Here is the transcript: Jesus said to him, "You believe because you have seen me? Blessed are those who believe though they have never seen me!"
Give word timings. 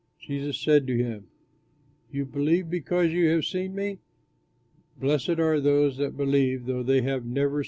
Jesus 0.19 0.59
said 0.59 0.87
to 0.87 0.97
him, 0.97 1.27
"You 2.11 2.25
believe 2.25 2.71
because 2.71 3.11
you 3.11 3.29
have 3.29 3.45
seen 3.45 3.75
me? 3.75 3.99
Blessed 4.99 5.37
are 5.37 5.61
those 5.61 5.97
who 5.97 6.09
believe 6.09 6.65
though 6.65 6.81
they 6.81 7.03
have 7.03 7.23
never 7.23 7.49
seen 7.49 7.53
me!" 7.53 7.59